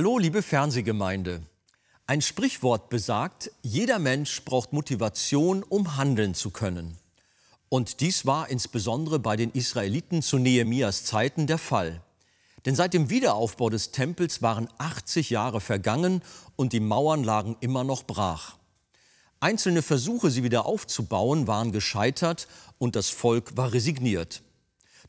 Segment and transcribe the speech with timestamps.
[0.00, 1.42] Hallo, liebe Fernsehgemeinde.
[2.06, 6.96] Ein Sprichwort besagt, jeder Mensch braucht Motivation, um handeln zu können.
[7.68, 12.00] Und dies war insbesondere bei den Israeliten zu Nehemias Zeiten der Fall.
[12.64, 16.22] Denn seit dem Wiederaufbau des Tempels waren 80 Jahre vergangen
[16.56, 18.56] und die Mauern lagen immer noch brach.
[19.38, 24.40] Einzelne Versuche, sie wieder aufzubauen, waren gescheitert und das Volk war resigniert.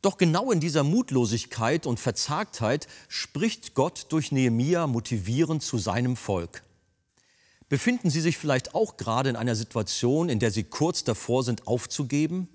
[0.01, 6.63] Doch genau in dieser Mutlosigkeit und Verzagtheit spricht Gott durch Nehemia motivierend zu seinem Volk.
[7.69, 11.67] Befinden Sie sich vielleicht auch gerade in einer Situation, in der Sie kurz davor sind,
[11.67, 12.49] aufzugeben?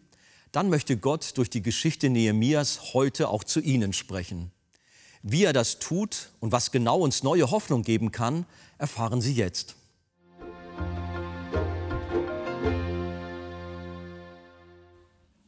[0.51, 4.51] Dann möchte Gott durch die Geschichte Nehemias heute auch zu Ihnen sprechen.
[5.23, 8.45] Wie er das tut und was genau uns neue Hoffnung geben kann,
[8.79, 9.77] erfahren Sie jetzt.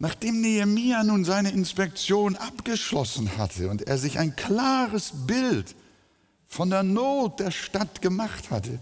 [0.00, 5.74] Nachdem Nehemia nun seine Inspektion abgeschlossen hatte und er sich ein klares Bild
[6.46, 8.78] von der Not der Stadt gemacht hatte,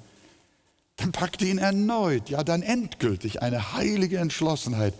[0.97, 4.95] dann packte ihn erneut, ja dann endgültig eine heilige Entschlossenheit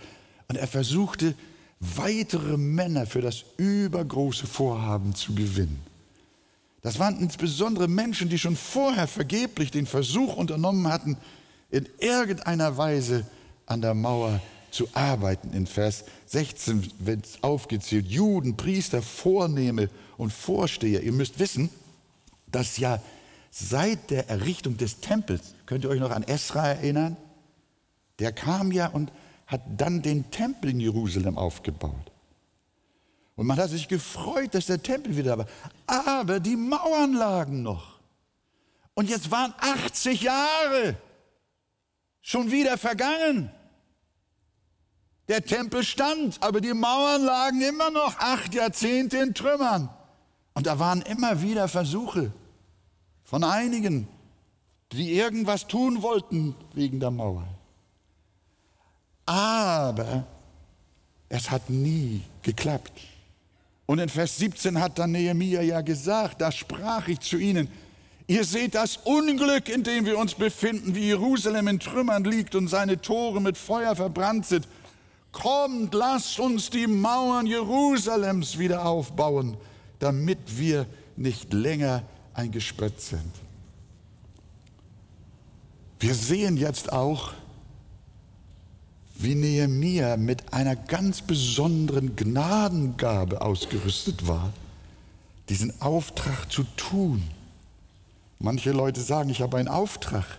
[0.49, 1.35] und er versuchte,
[1.81, 5.83] weitere Männer für das übergroße Vorhaben zu gewinnen.
[6.81, 11.19] Das waren insbesondere Menschen, die schon vorher vergeblich den Versuch unternommen hatten,
[11.71, 13.27] in irgendeiner Weise
[13.67, 14.56] an der Mauer zu
[14.95, 15.53] arbeiten.
[15.53, 21.03] In Vers 16 wird aufgezählt, Juden, Priester, Vornehme und Vorsteher.
[21.03, 21.71] Ihr müsst wissen,
[22.47, 23.01] dass ja
[23.51, 27.17] seit der Errichtung des Tempels, könnt ihr euch noch an Esra erinnern?
[28.19, 29.11] Der kam ja und
[29.47, 32.13] hat dann den Tempel in Jerusalem aufgebaut.
[33.37, 35.47] Und man hat sich gefreut, dass der Tempel wieder war.
[35.87, 37.99] Aber die Mauern lagen noch.
[38.95, 40.97] Und jetzt waren 80 Jahre
[42.23, 43.51] schon wieder vergangen.
[45.29, 49.89] Der Tempel stand, aber die Mauern lagen immer noch acht Jahrzehnte in Trümmern.
[50.55, 52.33] Und da waren immer wieder Versuche
[53.25, 54.09] von einigen,
[54.93, 57.47] die irgendwas tun wollten wegen der Mauer.
[59.27, 60.25] Aber
[61.29, 62.93] es hat nie geklappt.
[63.87, 67.69] Und in Vers 17 hat dann Nehemiah ja gesagt, da sprach ich zu ihnen,
[68.27, 72.69] ihr seht das Unglück, in dem wir uns befinden, wie Jerusalem in Trümmern liegt und
[72.69, 74.67] seine Tore mit Feuer verbrannt sind.
[75.37, 79.59] Kommt, lasst uns die Mauern Jerusalems wieder aufbauen,
[79.99, 82.03] damit wir nicht länger
[82.33, 83.31] eingesperrt sind.
[86.01, 87.35] Wir sehen jetzt auch,
[89.15, 94.55] wie Nehemia mit einer ganz besonderen Gnadengabe ausgerüstet war,
[95.51, 97.23] diesen Auftrag zu tun.
[98.39, 100.39] Manche Leute sagen, ich habe einen Auftrag,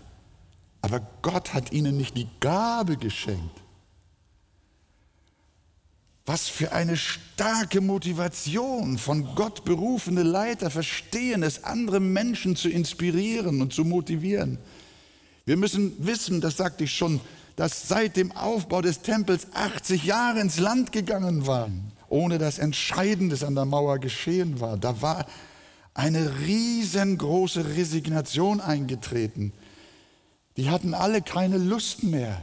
[0.82, 3.62] aber Gott hat ihnen nicht die Gabe geschenkt.
[6.28, 13.62] Was für eine starke Motivation von Gott berufene Leiter verstehen es, andere Menschen zu inspirieren
[13.62, 14.58] und zu motivieren.
[15.46, 17.22] Wir müssen wissen, das sagte ich schon,
[17.56, 23.46] dass seit dem Aufbau des Tempels 80 Jahre ins Land gegangen waren, ohne dass Entscheidendes
[23.46, 24.76] an der Mauer geschehen war.
[24.76, 25.26] Da war
[25.94, 29.54] eine riesengroße Resignation eingetreten.
[30.58, 32.42] Die hatten alle keine Lust mehr.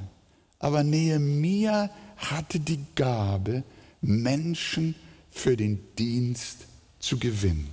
[0.59, 3.63] Aber Nehemia hatte die Gabe,
[4.05, 4.95] Menschen
[5.31, 6.67] für den Dienst
[6.99, 7.69] zu gewinnen.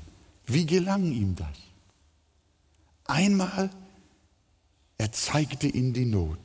[0.45, 1.47] Wie gelang ihm das?
[3.05, 3.69] Einmal,
[4.97, 6.39] er zeigte ihnen die Not.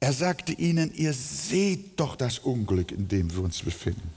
[0.00, 4.12] Er sagte ihnen, ihr seht doch das Unglück, in dem wir uns befinden.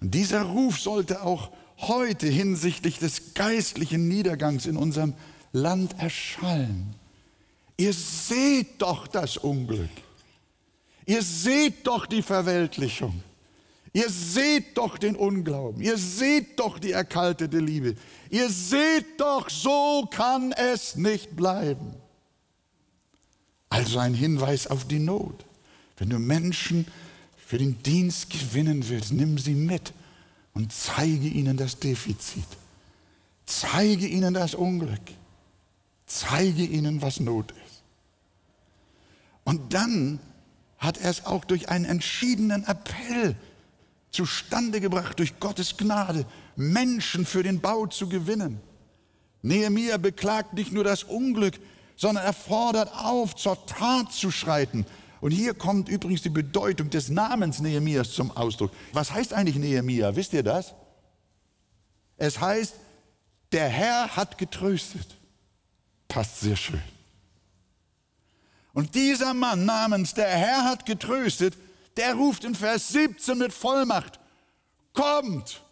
[0.00, 5.14] Und dieser Ruf sollte auch heute hinsichtlich des geistlichen Niedergangs in unserem
[5.52, 6.94] Land erschallen.
[7.76, 9.90] Ihr seht doch das Unglück.
[11.04, 13.22] Ihr seht doch die Verweltlichung.
[13.92, 15.80] Ihr seht doch den Unglauben.
[15.80, 17.94] Ihr seht doch die erkaltete Liebe.
[18.30, 21.94] Ihr seht doch, so kann es nicht bleiben.
[23.68, 25.44] Also ein Hinweis auf die Not.
[25.96, 26.86] Wenn du Menschen
[27.36, 29.92] für den Dienst gewinnen willst, nimm sie mit
[30.52, 32.46] und zeige ihnen das Defizit.
[33.46, 35.00] Zeige ihnen das Unglück.
[36.06, 37.82] Zeige ihnen, was Not ist.
[39.44, 40.18] Und dann
[40.78, 43.36] hat er es auch durch einen entschiedenen Appell
[44.16, 46.26] zustande gebracht, durch Gottes Gnade
[46.56, 48.60] Menschen für den Bau zu gewinnen.
[49.42, 51.54] Nehemiah beklagt nicht nur das Unglück,
[51.96, 54.86] sondern er fordert auf, zur Tat zu schreiten.
[55.20, 58.70] Und hier kommt übrigens die Bedeutung des Namens Nehemias zum Ausdruck.
[58.92, 60.14] Was heißt eigentlich Nehemia?
[60.16, 60.74] Wisst ihr das?
[62.16, 62.74] Es heißt,
[63.52, 65.16] der Herr hat getröstet.
[66.08, 66.82] Passt sehr schön.
[68.72, 71.56] Und dieser Mann namens der Herr hat getröstet
[71.96, 74.20] der ruft in Vers 17 mit Vollmacht,
[74.92, 75.62] kommt,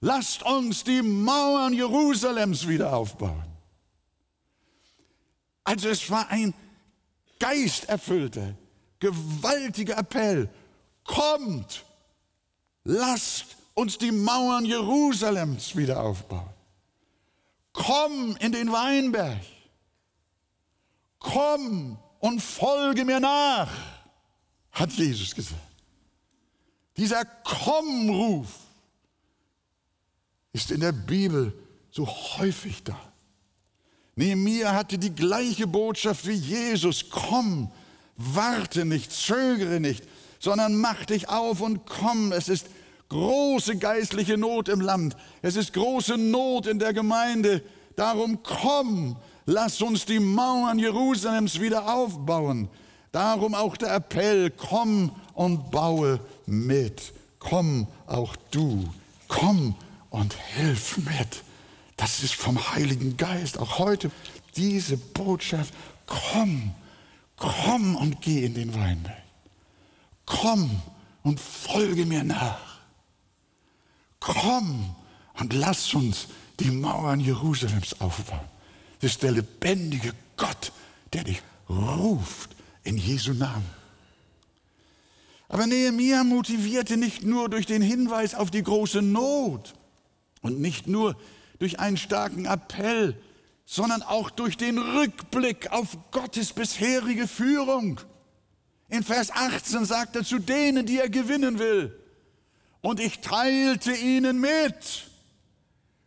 [0.00, 3.44] Lasst uns die Mauern Jerusalems wieder aufbauen.
[5.64, 6.54] Also es war ein
[7.38, 8.54] geisterfüllter,
[9.00, 10.48] gewaltiger Appell.
[11.04, 11.84] Kommt,
[12.84, 16.48] lasst uns die Mauern Jerusalems wieder aufbauen.
[17.72, 19.42] Komm in den Weinberg.
[21.18, 23.70] Komm und folge mir nach,
[24.72, 25.60] hat Jesus gesagt.
[26.96, 28.48] Dieser Kommruf
[30.52, 31.52] ist in der Bibel
[31.90, 32.98] so häufig da.
[34.16, 37.08] Nehemiah hatte die gleiche Botschaft wie Jesus.
[37.08, 37.70] Komm,
[38.16, 40.02] warte nicht, zögere nicht,
[40.40, 42.32] sondern mach dich auf und komm.
[42.32, 42.66] Es ist
[43.10, 45.16] große geistliche Not im Land.
[45.40, 47.62] Es ist große Not in der Gemeinde.
[47.94, 49.16] Darum komm,
[49.46, 52.68] lass uns die Mauern Jerusalems wieder aufbauen.
[53.12, 57.12] Darum auch der Appell, komm und baue mit.
[57.38, 58.92] Komm auch du,
[59.28, 59.74] komm
[60.10, 61.42] und hilf mit.
[61.96, 64.10] Das ist vom Heiligen Geist auch heute
[64.56, 65.72] diese Botschaft.
[66.06, 66.74] Komm,
[67.36, 69.16] komm und geh in den Weinberg.
[70.26, 70.82] Komm
[71.22, 72.80] und folge mir nach.
[74.20, 74.94] Komm
[75.38, 76.28] und lass uns
[76.60, 78.40] die Mauern Jerusalems aufbauen.
[79.00, 80.72] Das ist der lebendige Gott,
[81.12, 82.57] der dich ruft
[82.88, 83.68] in Jesu Namen.
[85.48, 89.74] Aber Nehemiah motivierte nicht nur durch den Hinweis auf die große Not
[90.40, 91.14] und nicht nur
[91.58, 93.14] durch einen starken Appell,
[93.66, 98.00] sondern auch durch den Rückblick auf Gottes bisherige Führung.
[98.88, 101.94] In Vers 18 sagt er zu denen, die er gewinnen will,
[102.80, 105.10] und ich teilte ihnen mit,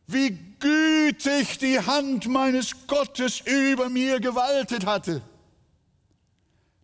[0.07, 5.21] wie gütig die Hand meines Gottes über mir gewaltet hatte.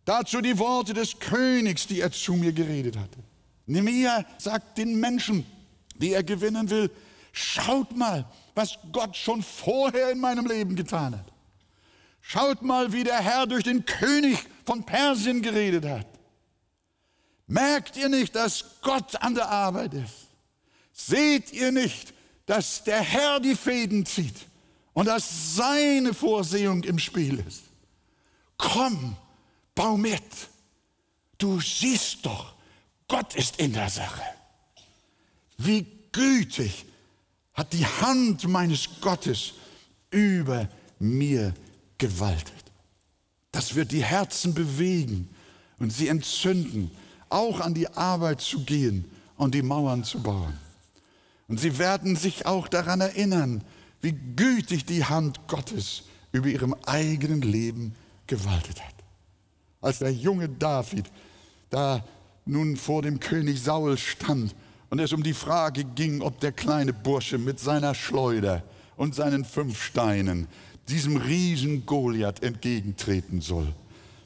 [0.08, 3.20] Dazu die Worte des Königs, die er zu mir geredet hatte.
[3.66, 5.46] Nehemiah sagt den Menschen,
[5.96, 6.90] die er gewinnen will,
[7.34, 8.26] schaut mal,
[8.56, 11.26] was Gott schon vorher in meinem Leben getan hat.
[12.22, 16.08] Schaut mal, wie der Herr durch den König von Persien geredet hat.
[17.46, 20.28] Merkt ihr nicht, dass Gott an der Arbeit ist?
[20.94, 22.14] Seht ihr nicht,
[22.46, 24.46] dass der Herr die Fäden zieht
[24.94, 27.64] und dass seine Vorsehung im Spiel ist?
[28.58, 29.18] Komm,
[29.78, 30.50] bau mit.
[31.38, 32.56] Du siehst doch,
[33.08, 34.24] Gott ist in der Sache.
[35.58, 36.86] Wie gütig
[37.54, 39.54] hat die Hand meines Gottes
[40.10, 40.68] über
[41.00, 41.54] mir
[41.98, 42.54] gewaltet.
[43.52, 45.30] Das wird die Herzen bewegen
[45.80, 46.92] und sie entzünden,
[47.30, 49.06] auch an die Arbeit zu gehen
[49.38, 50.58] und die Mauern zu bauen.
[51.48, 53.64] Und sie werden sich auch daran erinnern,
[54.02, 57.96] wie gütig die Hand Gottes über ihrem eigenen Leben
[58.28, 58.97] gewaltet hat
[59.82, 61.06] als der junge David
[61.70, 62.04] da
[62.46, 64.56] nun vor dem König Saul stand
[64.90, 68.64] und es um die Frage ging, ob der kleine Bursche mit seiner Schleuder
[68.96, 70.48] und seinen fünf Steinen
[70.88, 73.68] diesem Riesen Goliath entgegentreten soll.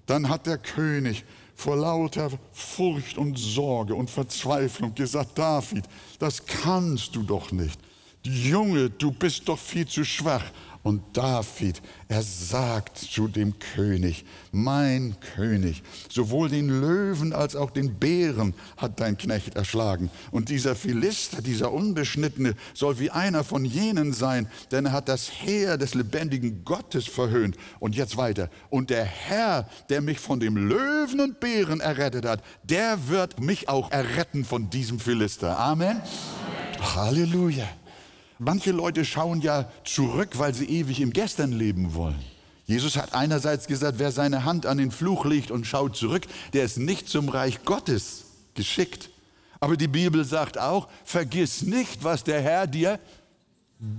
[0.05, 1.23] Dann hat der König
[1.55, 5.85] vor lauter Furcht und Sorge und Verzweiflung gesagt, David,
[6.19, 7.79] das kannst du doch nicht.
[8.23, 10.43] Junge, du bist doch viel zu schwach.
[10.83, 17.95] Und David, er sagt zu dem König, mein König, sowohl den Löwen als auch den
[17.95, 20.09] Bären hat dein Knecht erschlagen.
[20.31, 25.29] Und dieser Philister, dieser Unbeschnittene, soll wie einer von jenen sein, denn er hat das
[25.29, 27.57] Heer des lebendigen Gottes verhöhnt.
[27.79, 28.49] Und jetzt weiter.
[28.69, 33.69] Und der Herr, der mich von dem Löwen und Bären errettet hat, der wird mich
[33.69, 35.59] auch erretten von diesem Philister.
[35.59, 35.81] Amen.
[35.81, 36.01] Amen.
[36.95, 37.80] Halleluja.
[38.43, 42.19] Manche Leute schauen ja zurück, weil sie ewig im Gestern leben wollen.
[42.65, 46.63] Jesus hat einerseits gesagt, wer seine Hand an den Fluch legt und schaut zurück, der
[46.63, 49.11] ist nicht zum Reich Gottes geschickt.
[49.59, 52.99] Aber die Bibel sagt auch, vergiss nicht, was der Herr dir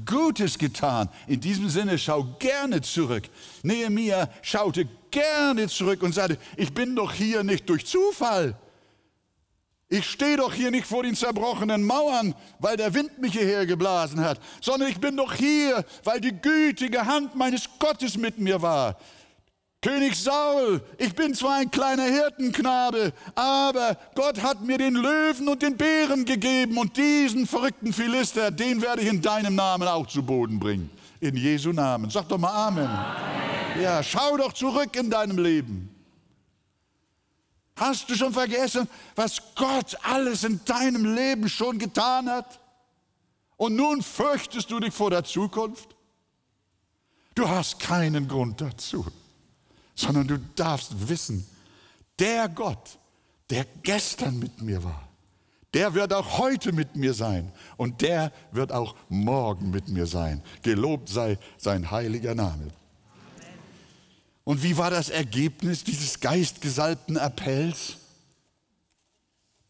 [0.04, 1.08] Gutes getan.
[1.28, 3.28] In diesem Sinne schau gerne zurück.
[3.62, 8.56] Nehemiah schaute gerne zurück und sagte, ich bin doch hier nicht durch Zufall.
[9.92, 14.20] Ich stehe doch hier nicht vor den zerbrochenen Mauern, weil der Wind mich hierher geblasen
[14.20, 18.96] hat, sondern ich bin doch hier, weil die gütige Hand meines Gottes mit mir war.
[19.82, 25.60] König Saul, ich bin zwar ein kleiner Hirtenknabe, aber Gott hat mir den Löwen und
[25.60, 30.22] den Bären gegeben und diesen verrückten Philister, den werde ich in deinem Namen auch zu
[30.22, 30.88] Boden bringen.
[31.20, 32.08] In Jesu Namen.
[32.08, 32.86] Sag doch mal Amen.
[32.86, 33.82] Amen.
[33.82, 35.91] Ja, schau doch zurück in deinem Leben.
[37.82, 42.60] Hast du schon vergessen, was Gott alles in deinem Leben schon getan hat?
[43.56, 45.88] Und nun fürchtest du dich vor der Zukunft?
[47.34, 49.04] Du hast keinen Grund dazu,
[49.96, 51.44] sondern du darfst wissen,
[52.20, 52.98] der Gott,
[53.50, 55.08] der gestern mit mir war,
[55.74, 60.42] Der wird auch heute mit mir sein und der wird auch morgen mit mir sein.
[60.62, 62.68] Gelobt sei sein heiliger Name.
[64.44, 67.96] Und wie war das Ergebnis dieses geistgesalbten Appells?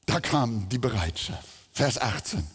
[0.07, 1.47] Da kam die Bereitschaft.
[1.73, 2.47] Vers 18.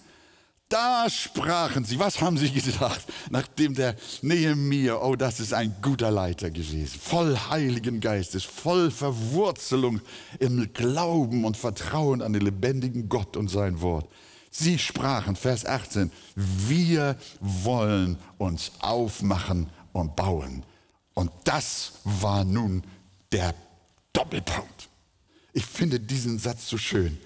[0.70, 6.12] Da sprachen sie, was haben sie gedacht, nachdem der Nehemiah, oh, das ist ein guter
[6.12, 10.02] Leiter gewesen, voll Heiligen Geistes, voll Verwurzelung
[10.40, 14.10] im Glauben und Vertrauen an den lebendigen Gott und sein Wort.
[14.52, 20.64] Sie sprachen, Vers 18, wir wollen uns aufmachen und bauen.
[21.18, 22.84] Und das war nun
[23.32, 23.56] der
[24.14, 24.88] Doppelpunkt.
[25.52, 27.18] Ich finde diesen Satz so schön.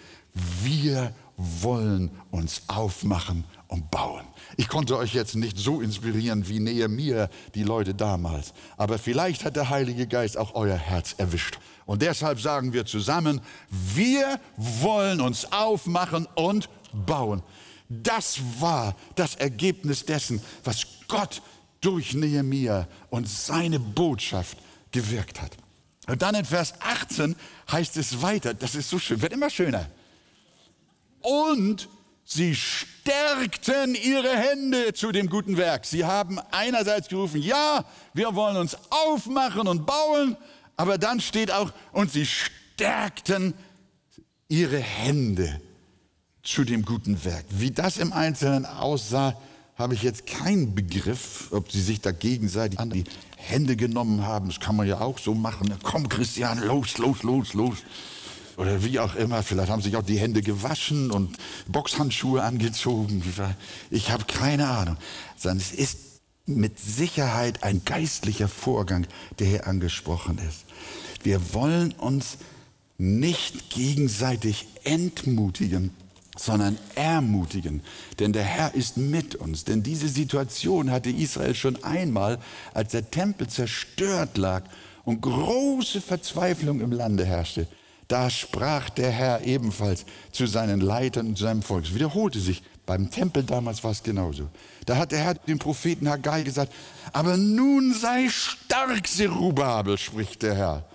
[0.63, 4.24] Wir wollen uns aufmachen und bauen.
[4.55, 9.57] Ich konnte euch jetzt nicht so inspirieren wie Nehemiah die Leute damals, aber vielleicht hat
[9.57, 11.60] der Heilige Geist auch euer Herz erwischt.
[11.86, 17.43] Und deshalb sagen wir zusammen, wir wollen uns aufmachen und bauen.
[17.89, 21.41] Das war das Ergebnis dessen, was Gott
[21.81, 24.57] durch Nehemiah und seine Botschaft
[24.91, 25.51] gewirkt hat.
[26.07, 27.35] Und dann in Vers 18
[27.71, 29.88] heißt es weiter, das ist so schön, wird immer schöner
[31.21, 31.88] und
[32.23, 35.85] sie stärkten ihre Hände zu dem guten Werk.
[35.85, 40.35] Sie haben einerseits gerufen, ja, wir wollen uns aufmachen und bauen,
[40.77, 43.53] aber dann steht auch, und sie stärkten
[44.47, 45.61] ihre Hände
[46.43, 47.45] zu dem guten Werk.
[47.50, 49.39] Wie das im Einzelnen aussah,
[49.81, 53.03] habe ich jetzt keinen Begriff, ob sie sich da gegenseitig an die
[53.35, 54.47] Hände genommen haben.
[54.47, 55.73] Das kann man ja auch so machen.
[55.83, 57.77] Komm, Christian, los, los, los, los
[58.57, 59.43] oder wie auch immer.
[59.43, 61.35] Vielleicht haben sich auch die Hände gewaschen und
[61.67, 63.23] Boxhandschuhe angezogen.
[63.89, 64.97] Ich habe keine Ahnung.
[65.35, 65.97] Sondern es ist
[66.45, 69.07] mit Sicherheit ein geistlicher Vorgang,
[69.39, 70.65] der hier angesprochen ist.
[71.23, 72.38] Wir wollen uns
[72.97, 75.91] nicht gegenseitig entmutigen,
[76.41, 77.81] sondern ermutigen.
[78.19, 79.63] Denn der Herr ist mit uns.
[79.63, 82.39] Denn diese Situation hatte Israel schon einmal,
[82.74, 84.63] als der Tempel zerstört lag
[85.03, 87.67] und große Verzweiflung im Lande herrschte.
[88.07, 91.86] Da sprach der Herr ebenfalls zu seinen Leitern und zu seinem Volk.
[91.86, 92.63] Es wiederholte sich.
[92.88, 94.50] Beim Tempel damals war es genauso.
[94.86, 96.74] Da hat der Herr dem Propheten Haggai gesagt,
[97.13, 100.86] aber nun sei stark, Zerubabel, spricht der Herr.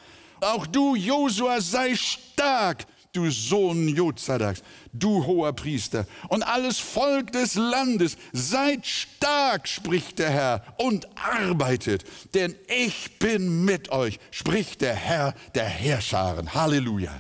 [0.40, 2.84] Auch du, Josua, sei stark,
[3.16, 10.30] du Sohn Jozadaks, du hoher Priester, und alles Volk des Landes, seid stark, spricht der
[10.30, 12.04] Herr, und arbeitet,
[12.34, 16.52] denn ich bin mit euch, spricht der Herr der Herrscharen.
[16.54, 17.12] Halleluja.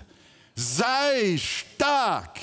[0.54, 2.38] Sei stark.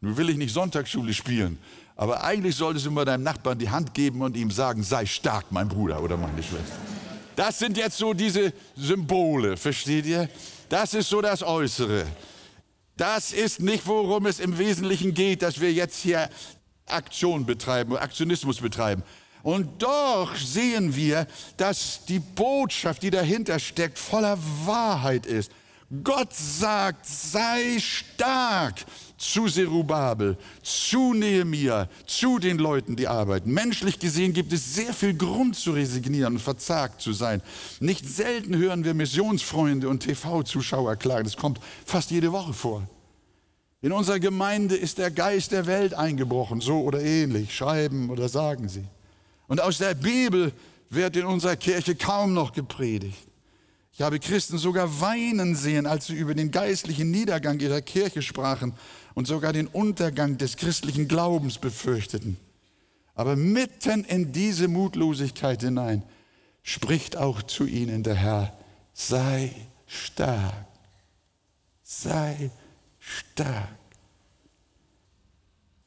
[0.00, 1.58] Nun will ich nicht Sonntagsschule spielen,
[1.96, 5.46] aber eigentlich solltest du mal deinem Nachbarn die Hand geben und ihm sagen, sei stark,
[5.50, 6.78] mein Bruder oder meine Schwester.
[7.36, 10.28] Das sind jetzt so diese Symbole, versteht ihr?
[10.68, 12.06] Das ist so das Äußere.
[13.00, 16.28] Das ist nicht, worum es im Wesentlichen geht, dass wir jetzt hier
[16.84, 19.02] Aktion betreiben, Aktionismus betreiben.
[19.42, 21.26] Und doch sehen wir,
[21.56, 25.50] dass die Botschaft, die dahinter steckt, voller Wahrheit ist.
[26.04, 28.84] Gott sagt, sei stark
[29.18, 33.52] zu Zerubabel, zu Nehemia, zu den Leuten, die arbeiten.
[33.52, 37.42] Menschlich gesehen gibt es sehr viel Grund zu resignieren und verzagt zu sein.
[37.80, 41.24] Nicht selten hören wir Missionsfreunde und TV-Zuschauer klagen.
[41.24, 42.88] Das kommt fast jede Woche vor.
[43.82, 48.68] In unserer Gemeinde ist der Geist der Welt eingebrochen, so oder ähnlich, schreiben oder sagen
[48.68, 48.84] sie.
[49.48, 50.52] Und aus der Bibel
[50.88, 53.29] wird in unserer Kirche kaum noch gepredigt.
[53.92, 58.72] Ich habe Christen sogar weinen sehen, als sie über den geistlichen Niedergang ihrer Kirche sprachen
[59.14, 62.36] und sogar den Untergang des christlichen Glaubens befürchteten.
[63.14, 66.04] Aber mitten in diese Mutlosigkeit hinein
[66.62, 68.56] spricht auch zu ihnen der Herr,
[68.94, 69.54] sei
[69.86, 70.66] stark,
[71.82, 72.50] sei
[72.98, 73.68] stark.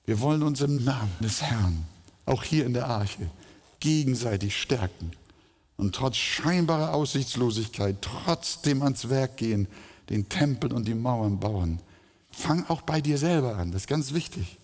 [0.05, 1.85] Wir wollen uns im Namen des Herrn,
[2.25, 3.29] auch hier in der Arche,
[3.79, 5.11] gegenseitig stärken
[5.83, 9.67] und trotz scheinbarer Aussichtslosigkeit trotzdem ans Werk gehen,
[10.09, 11.79] den Tempel und die Mauern bauen.
[12.31, 14.59] Fang auch bei dir selber an, das ist ganz wichtig.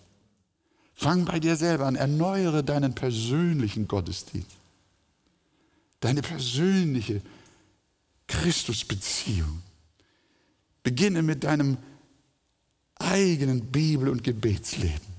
[0.94, 4.56] Fang bei dir selber an, erneuere deinen persönlichen Gottesdienst,
[6.00, 7.20] deine persönliche
[8.26, 9.60] Christusbeziehung.
[10.82, 11.76] Beginne mit deinem
[12.94, 15.10] eigenen Bibel- und Gebetsleben.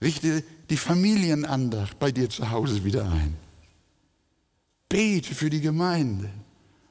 [0.00, 3.47] Richte die Familienandacht bei dir zu Hause wieder ein.
[4.88, 6.30] Bete für die Gemeinde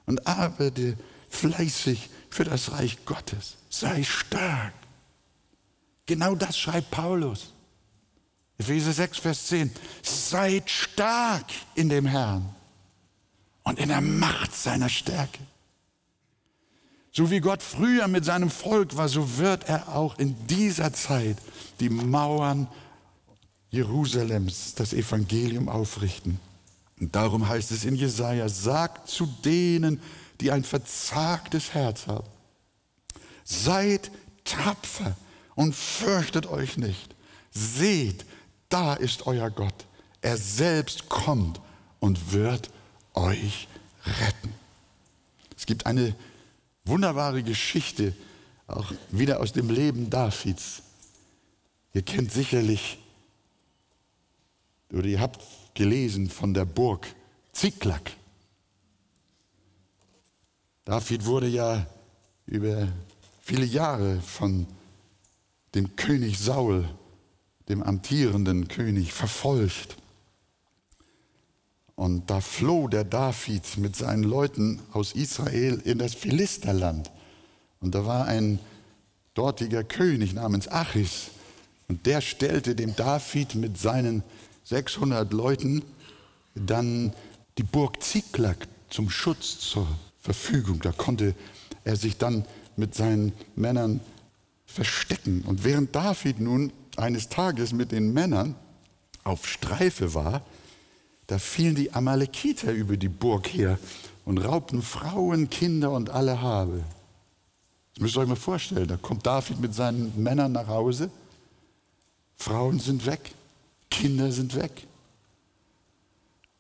[0.06, 0.98] und arbeite
[1.30, 3.58] fleißig für das Reich Gottes.
[3.70, 4.74] Sei stark.
[6.06, 7.54] Genau das schreibt Paulus.
[8.58, 9.72] Epheser 6, Vers 10.
[10.02, 12.54] Seid stark in dem Herrn
[13.64, 15.40] und in der Macht seiner Stärke.
[17.12, 21.38] So wie Gott früher mit seinem Volk war, so wird er auch in dieser Zeit
[21.80, 22.68] die Mauern
[23.70, 26.40] Jerusalems, das Evangelium aufrichten.
[27.00, 30.02] Und darum heißt es in Jesaja: Sagt zu denen,
[30.42, 32.28] die ein verzagtes Herz haben,
[33.44, 34.12] seid
[34.44, 35.16] tapfer
[35.56, 37.16] und fürchtet euch nicht.
[37.52, 38.26] Seht,
[38.70, 39.86] da ist euer Gott.
[40.22, 41.60] Er selbst kommt
[42.00, 42.70] und wird
[43.14, 43.68] euch
[44.06, 44.54] retten.
[45.56, 46.16] Es gibt eine
[46.86, 48.14] wunderbare Geschichte,
[48.68, 50.82] auch wieder aus dem Leben Davids.
[51.94, 53.00] Ihr kennt sicherlich,
[54.92, 55.42] oder ihr habt
[55.78, 57.08] gelesen von der Burg
[57.54, 58.02] Ziklag.
[60.86, 61.86] David wurde ja
[62.48, 62.88] über
[63.42, 64.66] viele Jahre von
[65.76, 66.90] dem König Saul,
[67.70, 69.98] dem amtierenden König, verfolgt.
[71.96, 77.12] Und da floh der David mit seinen Leuten aus Israel in das Philisterland.
[77.82, 78.60] Und da war ein
[79.36, 81.30] dortiger König namens Achis.
[81.88, 84.24] Und der stellte dem David mit seinen
[84.68, 85.82] 600 Leuten
[86.54, 87.14] dann
[87.58, 88.58] die Burg Ziklag
[88.90, 89.88] zum Schutz zur
[90.20, 90.82] Verfügung.
[90.82, 91.36] Da konnte
[91.86, 92.46] er sich dann
[92.76, 94.02] mit seinen Männern
[94.66, 95.44] verstecken.
[95.48, 98.56] Und während David nun eines Tages mit den Männern
[99.24, 100.42] auf Streife war,
[101.28, 103.80] da fielen die Amalekiter über die Burg her
[104.26, 106.84] und raubten Frauen, Kinder und alle Habe.
[107.94, 108.88] Das müsst ihr euch mal vorstellen.
[108.88, 111.10] Da kommt David mit seinen Männern nach Hause.
[112.36, 113.32] Frauen sind weg,
[113.98, 114.86] Kinder sind weg.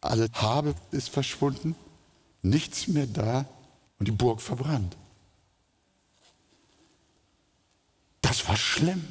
[0.01, 1.75] Alle Habe ist verschwunden,
[2.41, 3.45] nichts mehr da
[3.99, 4.97] und die Burg verbrannt.
[8.21, 9.05] Das war schlimm.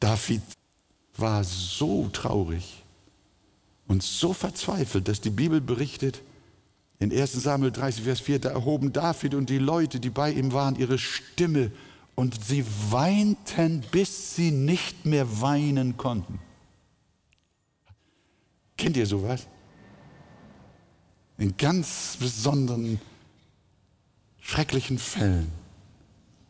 [0.00, 0.42] David
[1.16, 2.82] war so traurig
[3.86, 6.20] und so verzweifelt, dass die Bibel berichtet,
[6.98, 10.52] in 1 Samuel 30, Vers 4, da erhoben David und die Leute, die bei ihm
[10.52, 11.70] waren, ihre Stimme
[12.18, 16.40] und sie weinten, bis sie nicht mehr weinen konnten.
[18.76, 19.46] Kennt ihr sowas?
[21.36, 23.00] In ganz besonderen,
[24.40, 25.52] schrecklichen Fällen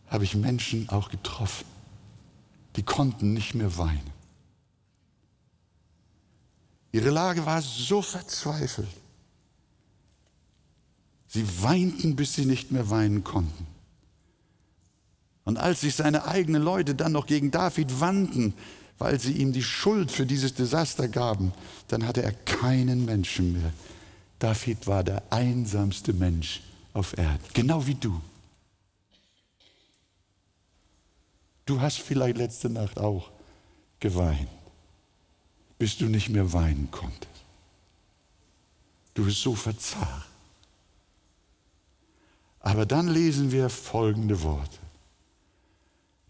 [0.06, 1.66] habe ich Menschen auch getroffen,
[2.76, 4.10] die konnten nicht mehr weinen.
[6.92, 8.88] Ihre Lage war so verzweifelt.
[11.26, 13.77] Sie weinten, bis sie nicht mehr weinen konnten.
[15.48, 18.52] Und als sich seine eigenen Leute dann noch gegen David wandten,
[18.98, 21.52] weil sie ihm die Schuld für dieses Desaster gaben,
[21.88, 23.72] dann hatte er keinen Menschen mehr.
[24.38, 26.60] David war der einsamste Mensch
[26.92, 28.20] auf Erden, genau wie du.
[31.64, 33.30] Du hast vielleicht letzte Nacht auch
[34.00, 34.48] geweint
[35.78, 37.28] bis du nicht mehr weinen konntest.
[39.14, 40.26] Du bist so verzagt.
[42.60, 44.78] Aber dann lesen wir folgende Worte.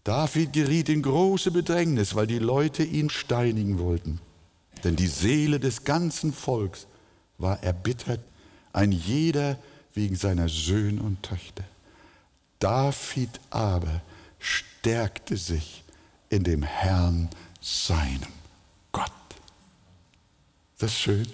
[0.09, 4.19] David geriet in große Bedrängnis, weil die Leute ihn steinigen wollten.
[4.83, 6.87] Denn die Seele des ganzen Volks
[7.37, 8.19] war erbittert,
[8.73, 9.59] ein jeder
[9.93, 11.63] wegen seiner Söhne und Töchter.
[12.57, 14.01] David aber
[14.39, 15.83] stärkte sich
[16.31, 17.29] in dem Herrn
[17.61, 18.33] seinem
[18.91, 19.11] Gott.
[20.79, 21.27] Das ist schön.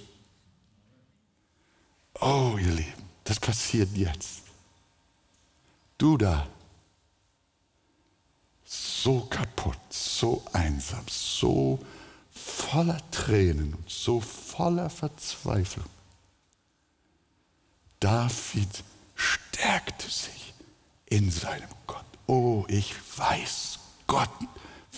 [2.20, 4.42] Oh, ihr Lieben, das passiert jetzt.
[5.98, 6.46] Du da,
[8.66, 11.80] so kaputt, so einsam, so
[12.32, 15.86] voller Tränen und so voller Verzweiflung.
[18.00, 18.84] David
[19.16, 20.54] stärkte sich
[21.06, 22.06] in seinem Gott.
[22.28, 24.30] Oh, ich weiß, Gott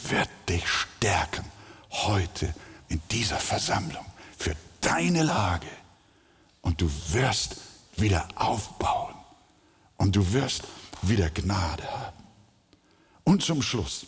[0.09, 1.45] wird dich stärken
[1.91, 2.53] heute
[2.87, 4.05] in dieser Versammlung
[4.37, 5.67] für deine Lage.
[6.61, 7.57] Und du wirst
[7.97, 9.13] wieder aufbauen.
[9.97, 10.63] Und du wirst
[11.01, 12.26] wieder Gnade haben.
[13.27, 14.05] Und zum Schluss.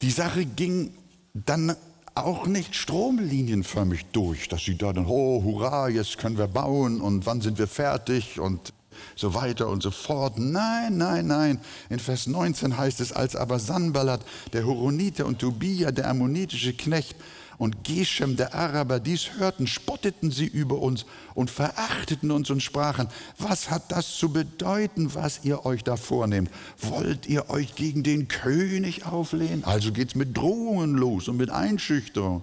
[0.00, 0.94] Die Sache ging
[1.34, 1.76] dann
[2.14, 7.26] auch nicht stromlinienförmig durch, dass sie da dann, oh, hurra, jetzt können wir bauen und
[7.26, 8.72] wann sind wir fertig und
[9.14, 10.38] so weiter und so fort.
[10.38, 11.60] Nein, nein, nein.
[11.90, 17.14] In Vers 19 heißt es, als aber Sanballat, der Horoniter und Tobia, der ammonitische Knecht,
[17.58, 23.08] und Geshem der Araber dies hörten, spotteten sie über uns und verachteten uns und sprachen,
[23.38, 26.50] was hat das zu bedeuten, was ihr euch da vornehmt?
[26.80, 29.64] Wollt ihr euch gegen den König auflehnen?
[29.64, 32.42] Also geht es mit Drohungen los und mit Einschüchterung.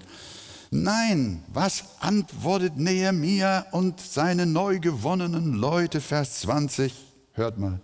[0.71, 6.91] Nein, was antwortet Nehemia und seine neu gewonnenen Leute, Vers 20,
[7.33, 7.79] hört mal,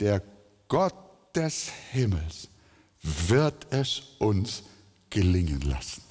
[0.00, 0.22] der
[0.68, 0.94] Gott
[1.34, 2.48] des Himmels
[3.02, 4.62] wird es uns
[5.10, 6.05] gelingen lassen.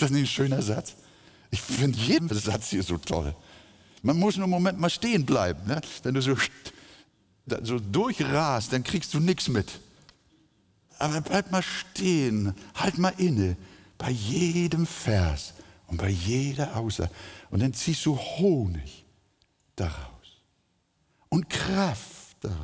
[0.00, 0.94] Ist das nicht ein schöner Satz?
[1.50, 3.34] Ich finde jeden Satz hier so toll.
[4.00, 5.60] Man muss nur einen Moment mal stehen bleiben.
[5.66, 5.78] Ne?
[6.02, 6.34] Wenn du so,
[7.62, 9.68] so durchrast, dann kriegst du nichts mit.
[10.98, 13.58] Aber bleib mal stehen, halt mal inne
[13.98, 15.52] bei jedem Vers
[15.86, 17.10] und bei jeder Aussage.
[17.50, 19.04] Und dann ziehst du Honig
[19.76, 19.98] daraus
[21.28, 22.56] und Kraft daraus.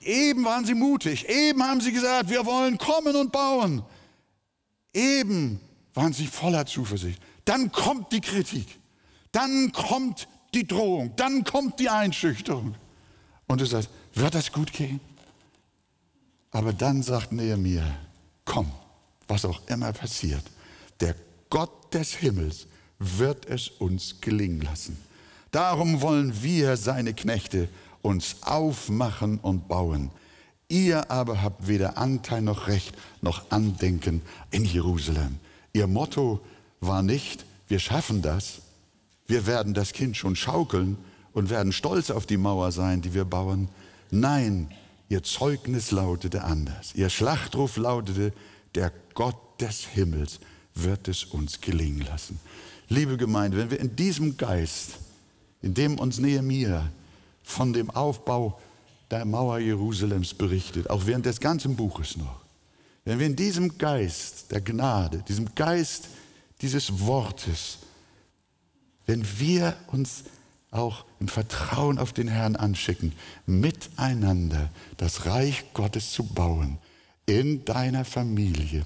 [0.00, 3.84] Eben waren sie mutig, eben haben sie gesagt, wir wollen kommen und bauen.
[4.94, 5.60] Eben
[5.94, 7.20] waren sie voller Zuversicht.
[7.44, 8.66] Dann kommt die Kritik,
[9.32, 12.74] dann kommt die Drohung, dann kommt die Einschüchterung.
[13.46, 15.00] Und du sagst, wird das gut gehen?
[16.50, 17.96] Aber dann sagt Nehemiah,
[18.44, 18.70] komm,
[19.26, 20.44] was auch immer passiert,
[21.00, 21.14] der
[21.50, 22.66] Gott des Himmels
[22.98, 24.96] wird es uns gelingen lassen.
[25.50, 27.68] Darum wollen wir, seine Knechte,
[28.02, 30.10] uns aufmachen und bauen.
[30.68, 35.38] Ihr aber habt weder Anteil noch Recht noch Andenken in Jerusalem.
[35.74, 36.40] Ihr Motto
[36.80, 38.62] war nicht, wir schaffen das,
[39.26, 40.96] wir werden das Kind schon schaukeln
[41.32, 43.68] und werden stolz auf die Mauer sein, die wir bauen.
[44.12, 44.70] Nein,
[45.08, 46.94] ihr Zeugnis lautete anders.
[46.94, 48.32] Ihr Schlachtruf lautete,
[48.76, 50.38] der Gott des Himmels
[50.74, 52.38] wird es uns gelingen lassen.
[52.88, 54.98] Liebe Gemeinde, wenn wir in diesem Geist,
[55.60, 56.88] in dem uns Nehemiah
[57.42, 58.60] von dem Aufbau
[59.10, 62.43] der Mauer Jerusalems berichtet, auch während des ganzen Buches noch,
[63.04, 66.08] wenn wir in diesem Geist der Gnade, diesem Geist
[66.60, 67.78] dieses Wortes,
[69.06, 70.24] wenn wir uns
[70.70, 73.12] auch im Vertrauen auf den Herrn anschicken,
[73.46, 76.78] miteinander das Reich Gottes zu bauen,
[77.26, 78.82] in deiner Familie,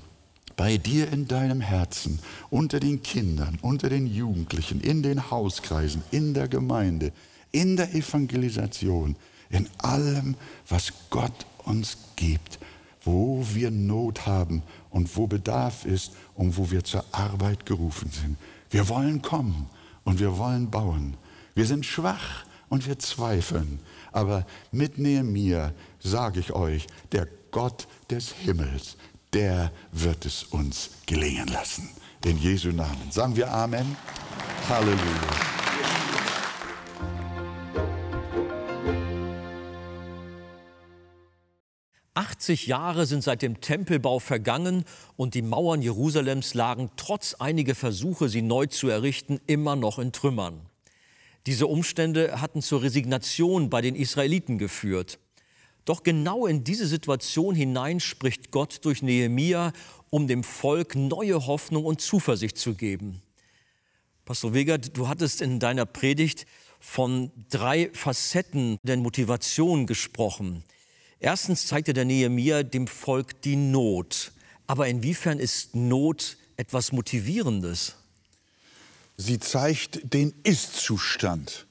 [0.57, 2.19] bei dir in deinem Herzen,
[2.51, 7.13] unter den Kindern, unter den Jugendlichen, in den Hauskreisen, in der Gemeinde,
[7.53, 9.17] in der Evangelisation,
[9.51, 10.35] in allem,
[10.69, 12.59] was Gott uns gibt,
[13.09, 18.37] wo wir Not haben und wo Bedarf ist und wo wir zur Arbeit gerufen sind.
[18.69, 19.71] Wir wollen kommen
[20.05, 21.17] und wir wollen bauen.
[21.55, 23.81] Wir sind schwach und wir zweifeln.
[24.13, 28.99] Aber mit mir sage ich euch, der Gott des Himmels,
[29.33, 31.89] der wird es uns gelingen lassen.
[32.25, 33.11] In Jesu Namen.
[33.11, 33.97] Sagen wir Amen.
[34.69, 35.58] Halleluja.
[42.49, 48.31] 80 Jahre sind seit dem Tempelbau vergangen und die Mauern Jerusalems lagen trotz einiger Versuche,
[48.31, 50.59] sie neu zu errichten, immer noch in Trümmern.
[51.45, 55.19] Diese Umstände hatten zur Resignation bei den Israeliten geführt.
[55.85, 59.75] Doch genau in diese Situation hinein spricht Gott durch Nehemia,
[60.09, 63.21] um dem Volk neue Hoffnung und Zuversicht zu geben.
[64.25, 66.47] Pastor Wegert, du hattest in deiner Predigt
[66.81, 70.65] von drei Facetten der Motivation gesprochen.
[71.21, 74.33] Erstens zeigte der Nehemia dem Volk die Not.
[74.67, 77.97] Aber inwiefern ist Not etwas Motivierendes?
[79.17, 81.67] Sie zeigt den Ist-Zustand.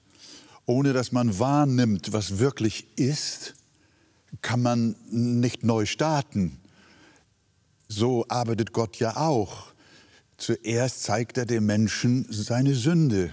[0.66, 3.54] Ohne dass man wahrnimmt, was wirklich ist,
[4.42, 6.60] kann man nicht neu starten.
[7.88, 9.72] So arbeitet Gott ja auch.
[10.36, 13.32] Zuerst zeigt er dem Menschen seine Sünde,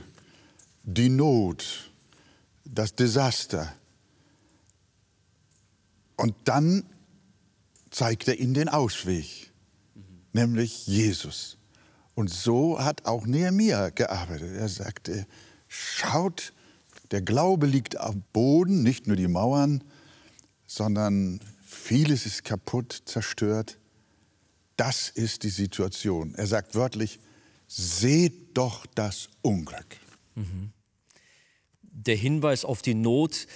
[0.84, 1.90] die Not,
[2.64, 3.74] das Desaster.
[6.16, 6.84] Und dann
[7.90, 9.52] zeigt er ihnen den Ausweg,
[9.94, 10.02] mhm.
[10.32, 11.58] nämlich Jesus.
[12.14, 14.56] Und so hat auch Nehemiah gearbeitet.
[14.56, 15.26] Er sagte,
[15.68, 16.52] schaut,
[17.10, 19.82] der Glaube liegt am Boden, nicht nur die Mauern,
[20.66, 23.78] sondern vieles ist kaputt, zerstört.
[24.76, 26.34] Das ist die Situation.
[26.34, 27.20] Er sagt wörtlich,
[27.66, 29.96] seht doch das Unglück.
[30.34, 30.72] Mhm.
[31.82, 33.46] Der Hinweis auf die Not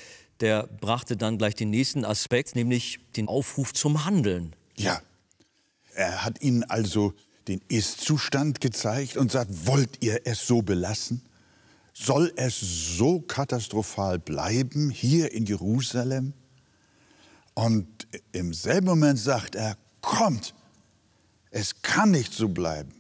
[0.41, 4.55] der brachte dann gleich den nächsten Aspekt, nämlich den Aufruf zum Handeln.
[4.77, 5.01] Ja,
[5.95, 7.13] er hat ihnen also
[7.49, 11.23] den Ist-Zustand gezeigt und sagt, wollt ihr es so belassen?
[11.93, 16.35] Soll es so katastrophal bleiben hier in Jerusalem?
[17.55, 17.89] Und
[18.31, 20.55] im selben Moment sagt er, kommt,
[21.51, 22.93] es kann nicht so bleiben.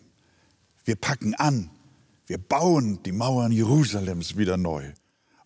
[0.84, 1.70] Wir packen an,
[2.26, 4.92] wir bauen die Mauern Jerusalems wieder neu.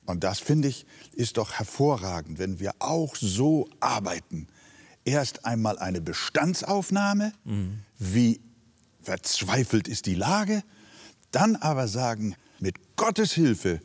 [0.07, 4.49] Und das finde ich ist doch hervorragend, wenn wir auch so arbeiten.
[5.05, 7.81] Erst einmal eine Bestandsaufnahme, mhm.
[7.99, 8.41] wie
[9.03, 10.63] verzweifelt ist die Lage,
[11.31, 13.81] dann aber sagen, mit Gottes Hilfe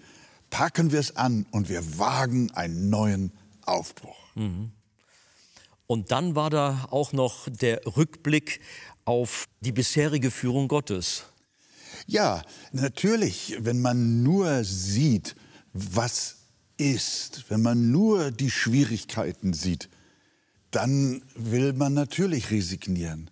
[0.49, 3.31] packen wir es an und wir wagen einen neuen
[3.65, 4.17] Aufbruch.
[4.35, 4.71] Mhm.
[5.87, 8.59] Und dann war da auch noch der Rückblick
[9.05, 11.23] auf die bisherige Führung Gottes.
[12.05, 12.41] Ja,
[12.73, 15.35] natürlich, wenn man nur sieht,
[15.77, 16.37] was
[16.77, 19.89] ist, wenn man nur die Schwierigkeiten sieht,
[20.71, 23.29] dann will man natürlich resignieren.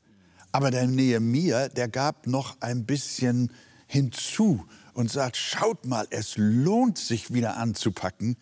[0.51, 3.51] Aber der Nehemia, der gab noch ein bisschen
[3.87, 8.37] hinzu und sagt, schaut mal, es lohnt sich wieder anzupacken,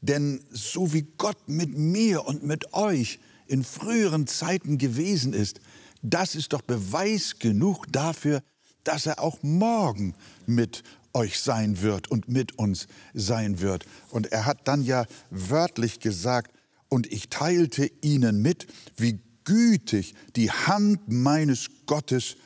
[0.00, 5.60] denn so wie Gott mit mir und mit euch in früheren Zeiten gewesen ist,
[6.02, 8.42] das ist doch Beweis genug dafür,
[8.84, 10.14] dass er auch morgen
[10.46, 10.82] mit
[11.14, 13.86] euch sein wird und mit uns sein wird.
[14.10, 16.52] Und er hat dann ja wörtlich gesagt,
[16.88, 22.36] und ich teilte ihnen mit, wie gütig die Hand meines Gottes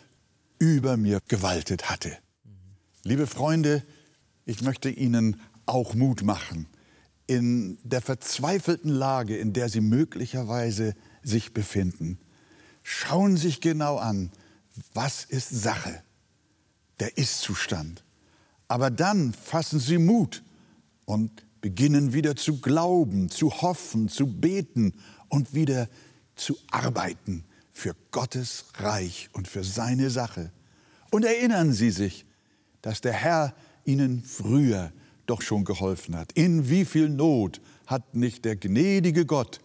[0.59, 2.17] über mir gewaltet hatte.
[3.03, 3.85] Liebe Freunde,
[4.45, 6.67] ich möchte Ihnen auch Mut machen
[7.27, 12.19] in der verzweifelten Lage, in der Sie möglicherweise sich befinden.
[12.83, 14.33] Schauen Sie sich genau an,
[14.95, 16.03] was ist Sache,
[17.01, 18.03] der Ist-Zustand.
[18.69, 20.43] Aber dann fassen Sie Mut
[21.07, 24.95] und beginnen wieder zu glauben, zu hoffen, zu beten
[25.29, 25.89] und wieder
[26.37, 30.53] zu arbeiten für Gottes Reich und für seine Sache.
[31.11, 32.27] Und erinnern Sie sich,
[32.83, 33.55] dass der Herr
[33.85, 34.93] Ihnen früher
[35.27, 36.33] doch schon geholfen hat.
[36.33, 39.61] In wie viel Not hat nicht der gnädige Gott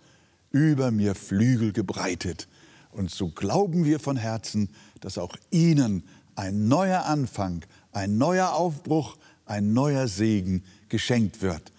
[0.51, 2.47] über mir Flügel gebreitet.
[2.91, 4.69] Und so glauben wir von Herzen,
[5.01, 6.03] dass auch Ihnen
[6.35, 11.71] ein neuer Anfang, ein neuer Aufbruch, ein neuer Segen geschenkt wird.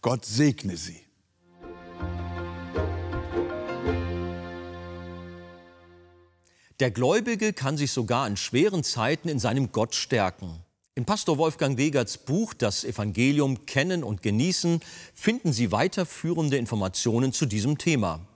[0.00, 1.00] Gott segne Sie.
[6.80, 10.64] Der Gläubige kann sich sogar in schweren Zeiten in seinem Gott stärken.
[10.94, 14.80] In Pastor Wolfgang Wegerts Buch Das Evangelium Kennen und Genießen
[15.14, 18.26] finden Sie weiterführende Informationen zu diesem Thema.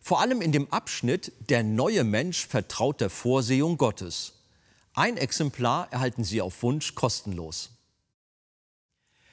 [0.00, 4.32] Vor allem in dem Abschnitt Der neue Mensch vertraut der Vorsehung Gottes.
[4.96, 7.70] Ein Exemplar erhalten Sie auf Wunsch kostenlos.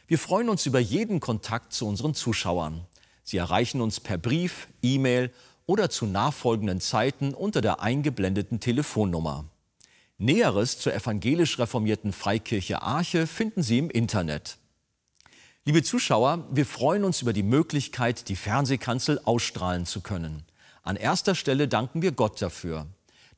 [0.07, 2.87] Wir freuen uns über jeden Kontakt zu unseren Zuschauern.
[3.23, 5.31] Sie erreichen uns per Brief, E-Mail
[5.67, 9.45] oder zu nachfolgenden Zeiten unter der eingeblendeten Telefonnummer.
[10.17, 14.57] Näheres zur evangelisch reformierten Freikirche Arche finden Sie im Internet.
[15.63, 20.43] Liebe Zuschauer, wir freuen uns über die Möglichkeit, die Fernsehkanzel ausstrahlen zu können.
[20.81, 22.87] An erster Stelle danken wir Gott dafür.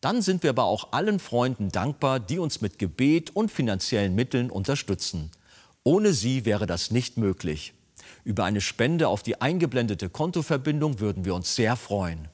[0.03, 4.51] Dann sind wir aber auch allen Freunden dankbar, die uns mit Gebet und finanziellen Mitteln
[4.51, 5.31] unterstützen.
[5.83, 7.73] Ohne sie wäre das nicht möglich.
[8.25, 12.27] Über eine Spende auf die eingeblendete Kontoverbindung würden wir uns sehr freuen.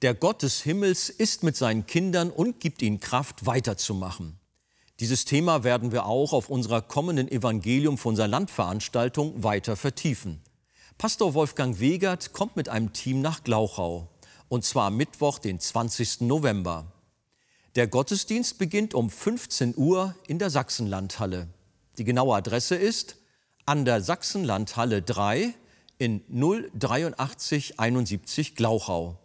[0.00, 4.38] Der Gott des Himmels ist mit seinen Kindern und gibt ihnen Kraft, weiterzumachen.
[4.98, 10.40] Dieses Thema werden wir auch auf unserer kommenden Evangelium von unserer Landveranstaltung weiter vertiefen.
[10.98, 14.08] Pastor Wolfgang Wegert kommt mit einem Team nach Glauchau,
[14.48, 16.22] und zwar Mittwoch, den 20.
[16.22, 16.90] November.
[17.74, 21.48] Der Gottesdienst beginnt um 15 Uhr in der Sachsenlandhalle.
[21.98, 23.16] Die genaue Adresse ist
[23.66, 25.52] an der Sachsenlandhalle 3
[25.98, 29.18] in 083 71 Glauchau.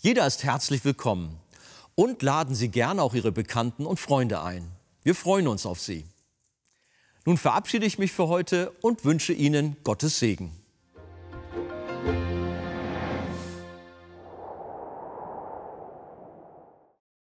[0.00, 1.40] Jeder ist herzlich willkommen
[1.94, 4.70] und laden Sie gerne auch Ihre Bekannten und Freunde ein.
[5.02, 6.04] Wir freuen uns auf Sie.
[7.24, 10.52] Nun verabschiede ich mich für heute und wünsche Ihnen Gottes Segen.